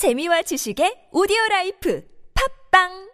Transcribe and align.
재미와 0.00 0.40
지식의 0.40 1.08
오디오 1.12 1.36
life 1.50 2.02
팟빵 2.72 3.10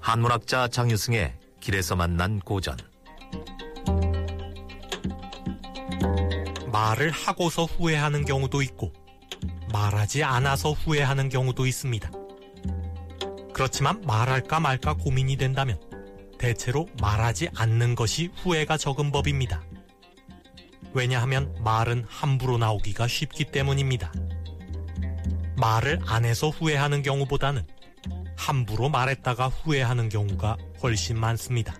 한문학자 0.00 0.66
장유승의 0.66 1.32
길에서 1.60 1.94
만난 1.94 2.40
고전 2.40 2.76
말을 6.72 7.12
하고서 7.12 7.66
후회하는 7.66 8.24
경우도 8.24 8.62
있고 8.62 8.92
말하지 9.72 10.24
않아서 10.24 10.72
후회하는 10.72 11.28
경우도 11.28 11.66
있습니다. 11.66 12.10
그렇지만 13.52 14.00
말할까 14.00 14.58
말까 14.58 14.94
고민이 14.94 15.36
된다면 15.36 15.78
대체로 16.40 16.88
말하지 17.02 17.50
않는 17.54 17.94
것이 17.94 18.30
후회가 18.34 18.78
적은 18.78 19.12
법입니다. 19.12 19.62
왜냐하면 20.94 21.54
말은 21.62 22.06
함부로 22.08 22.56
나오기가 22.56 23.06
쉽기 23.06 23.44
때문입니다. 23.44 24.10
말을 25.58 26.00
안 26.06 26.24
해서 26.24 26.48
후회하는 26.48 27.02
경우보다는 27.02 27.66
함부로 28.38 28.88
말했다가 28.88 29.48
후회하는 29.48 30.08
경우가 30.08 30.56
훨씬 30.82 31.20
많습니다. 31.20 31.74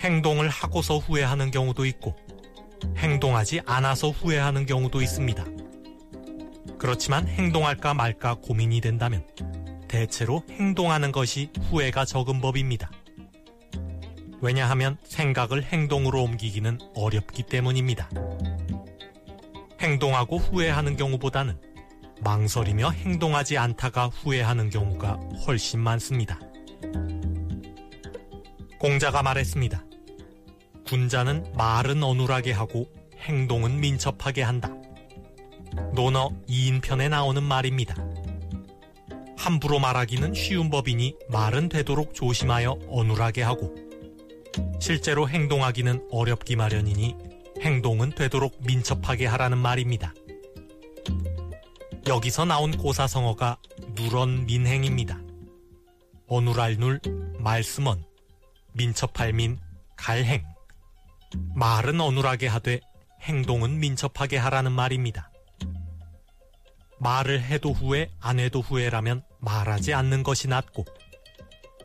행동을 0.00 0.48
하고서 0.48 0.96
후회하는 0.96 1.50
경우도 1.50 1.84
있고 1.84 2.16
행동하지 2.96 3.60
않아서 3.66 4.08
후회하는 4.08 4.64
경우도 4.64 5.02
있습니다. 5.02 5.44
그렇지만 6.78 7.28
행동할까 7.28 7.92
말까 7.92 8.36
고민이 8.36 8.80
된다면 8.80 9.26
대체로 9.92 10.42
행동하는 10.48 11.12
것이 11.12 11.50
후회가 11.68 12.06
적은 12.06 12.40
법입니다. 12.40 12.90
왜냐하면 14.40 14.96
생각을 15.04 15.64
행동으로 15.64 16.22
옮기기는 16.22 16.78
어렵기 16.94 17.42
때문입니다. 17.42 18.08
행동하고 19.80 20.38
후회하는 20.38 20.96
경우보다는 20.96 21.60
망설이며 22.22 22.90
행동하지 22.92 23.58
않다가 23.58 24.06
후회하는 24.06 24.70
경우가 24.70 25.20
훨씬 25.46 25.80
많습니다. 25.80 26.40
공자가 28.78 29.22
말했습니다. 29.22 29.84
군자는 30.86 31.52
말은 31.54 32.02
어눌하게 32.02 32.52
하고 32.52 32.90
행동은 33.18 33.78
민첩하게 33.80 34.40
한다. 34.40 34.70
논어 35.94 36.30
2인편에 36.48 37.10
나오는 37.10 37.42
말입니다. 37.42 37.94
함부로 39.42 39.80
말하기는 39.80 40.34
쉬운 40.34 40.70
법이니 40.70 41.16
말은 41.28 41.68
되도록 41.68 42.14
조심하여 42.14 42.78
어눌하게 42.88 43.42
하고 43.42 43.74
실제로 44.78 45.28
행동하기는 45.28 46.10
어렵기 46.12 46.54
마련이니 46.54 47.16
행동은 47.60 48.12
되도록 48.12 48.56
민첩하게 48.64 49.26
하라는 49.26 49.58
말입니다. 49.58 50.14
여기서 52.06 52.44
나온 52.44 52.70
고사성어가 52.76 53.58
누런 53.96 54.46
민행입니다. 54.46 55.18
어눌할 56.28 56.76
눌, 56.76 57.00
말씀언, 57.40 58.04
민첩할 58.74 59.32
민, 59.32 59.58
갈행. 59.96 60.44
말은 61.56 62.00
어눌하게 62.00 62.46
하되 62.46 62.80
행동은 63.22 63.80
민첩하게 63.80 64.36
하라는 64.36 64.70
말입니다. 64.70 65.32
말을 67.00 67.42
해도 67.42 67.72
후회, 67.72 68.08
안 68.20 68.38
해도 68.38 68.60
후회라면 68.60 69.24
말하지 69.42 69.92
않는 69.92 70.22
것이 70.22 70.48
낫고, 70.48 70.84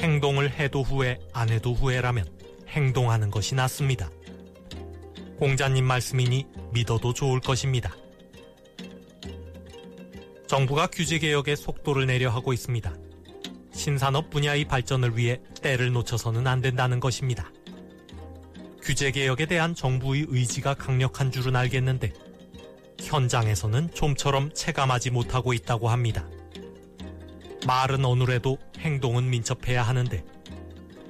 행동을 0.00 0.50
해도 0.52 0.82
후회, 0.82 1.18
안 1.32 1.50
해도 1.50 1.74
후회라면 1.74 2.24
행동하는 2.68 3.30
것이 3.30 3.56
낫습니다. 3.56 4.08
공자님 5.38 5.84
말씀이니 5.84 6.46
믿어도 6.72 7.12
좋을 7.12 7.40
것입니다. 7.40 7.94
정부가 10.46 10.86
규제개혁의 10.86 11.56
속도를 11.56 12.06
내려 12.06 12.30
하고 12.30 12.52
있습니다. 12.52 12.94
신산업 13.72 14.30
분야의 14.30 14.66
발전을 14.66 15.16
위해 15.16 15.40
때를 15.60 15.92
놓쳐서는 15.92 16.46
안 16.46 16.60
된다는 16.60 17.00
것입니다. 17.00 17.50
규제개혁에 18.82 19.46
대한 19.46 19.74
정부의 19.74 20.26
의지가 20.28 20.74
강력한 20.74 21.32
줄은 21.32 21.56
알겠는데, 21.56 22.12
현장에서는 23.00 23.92
좀처럼 23.92 24.52
체감하지 24.54 25.10
못하고 25.10 25.52
있다고 25.52 25.88
합니다. 25.88 26.28
말은 27.66 28.04
어눌해도 28.04 28.58
행동은 28.78 29.30
민첩해야 29.30 29.82
하는데, 29.82 30.24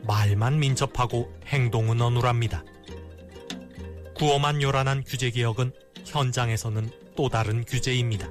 말만 0.06 0.58
민첩하고 0.58 1.32
행동은 1.46 2.00
어눌합니다. 2.00 2.64
구어만 4.14 4.60
요란한 4.60 5.02
규제 5.06 5.30
개혁은 5.30 5.72
현장에서는 6.04 6.90
또 7.16 7.28
다른 7.28 7.64
규제입니다. 7.64 8.28